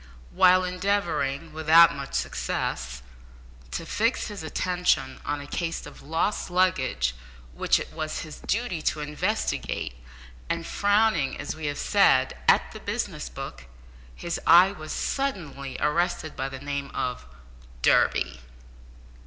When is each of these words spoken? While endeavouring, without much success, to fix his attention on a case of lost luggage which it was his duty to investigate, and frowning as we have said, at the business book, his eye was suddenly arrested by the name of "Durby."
While 0.31 0.63
endeavouring, 0.63 1.53
without 1.53 1.95
much 1.95 2.15
success, 2.15 3.03
to 3.69 3.85
fix 3.85 4.29
his 4.29 4.41
attention 4.41 5.19
on 5.23 5.39
a 5.39 5.45
case 5.45 5.85
of 5.85 6.01
lost 6.01 6.49
luggage 6.49 7.13
which 7.53 7.79
it 7.79 7.93
was 7.93 8.21
his 8.21 8.39
duty 8.39 8.81
to 8.81 9.01
investigate, 9.01 9.93
and 10.49 10.65
frowning 10.65 11.37
as 11.37 11.55
we 11.55 11.67
have 11.67 11.77
said, 11.77 12.35
at 12.47 12.71
the 12.71 12.79
business 12.79 13.29
book, 13.29 13.65
his 14.15 14.39
eye 14.47 14.71
was 14.71 14.91
suddenly 14.91 15.77
arrested 15.79 16.35
by 16.35 16.49
the 16.49 16.57
name 16.57 16.89
of 16.95 17.27
"Durby." 17.83 18.39